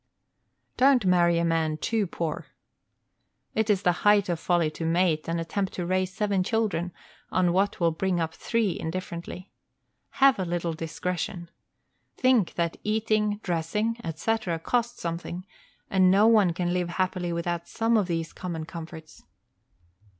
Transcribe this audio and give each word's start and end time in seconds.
Don't 0.77 1.05
marry 1.05 1.37
a 1.37 1.45
man 1.45 1.77
too 1.77 2.07
poor. 2.07 2.47
It 3.53 3.69
is 3.69 3.83
the 3.83 3.91
height 4.01 4.29
of 4.29 4.39
folly 4.39 4.71
to 4.71 4.83
mate, 4.83 5.27
and 5.29 5.39
attempt 5.39 5.73
to 5.73 5.85
raise 5.85 6.11
seven 6.11 6.43
children 6.43 6.91
on 7.29 7.53
what 7.53 7.79
will 7.79 7.91
bring 7.91 8.19
up 8.19 8.33
three 8.33 8.75
indifferently. 8.79 9.51
Have 10.13 10.39
a 10.39 10.43
little 10.43 10.73
discretion. 10.73 11.51
Think 12.17 12.55
that 12.55 12.77
eating, 12.83 13.41
dressing, 13.43 13.97
etc., 14.03 14.57
cost 14.57 14.97
something, 14.97 15.45
and 15.87 16.09
no 16.09 16.25
one 16.25 16.51
can 16.53 16.73
live 16.73 16.89
happily 16.89 17.31
without 17.31 17.67
some 17.67 17.95
of 17.95 18.07
these 18.07 18.33
common 18.33 18.65
comforts. 18.65 19.23